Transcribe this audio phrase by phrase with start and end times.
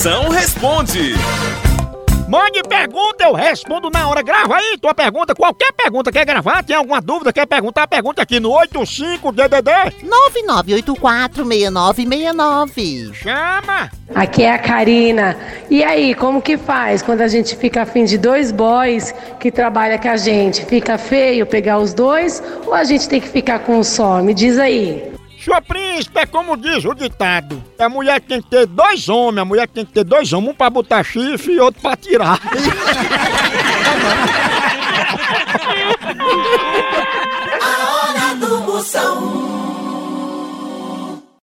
[0.00, 1.12] Moção responde.
[2.26, 4.22] Mande pergunta, eu respondo na hora.
[4.22, 6.10] Grava aí tua pergunta, qualquer pergunta.
[6.10, 6.64] Quer gravar?
[6.64, 7.34] Tem alguma dúvida?
[7.34, 7.86] Quer perguntar?
[7.86, 9.92] Pergunta aqui no 85DDD.
[11.36, 13.12] 99846969.
[13.12, 13.90] Chama!
[14.14, 15.36] Aqui é a Karina.
[15.68, 19.98] E aí, como que faz quando a gente fica afim de dois boys que trabalham
[19.98, 20.64] com a gente?
[20.64, 24.22] Fica feio pegar os dois ou a gente tem que ficar com um só?
[24.22, 25.10] Me diz aí.
[25.42, 27.64] Sua príncipe é como diz o ditado.
[27.78, 30.54] A mulher tem que ter dois homens, a mulher tem que ter dois homens, um
[30.54, 32.38] pra botar chifre e outro pra tirar.
[37.62, 39.59] A hora do Moção.